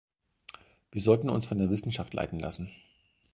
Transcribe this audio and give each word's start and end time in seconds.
Wir 0.91 1.03
sollten 1.03 1.29
uns 1.29 1.45
von 1.45 1.59
der 1.59 1.69
Wissenschaft 1.69 2.15
leiten 2.15 2.39
lassen. 2.39 2.71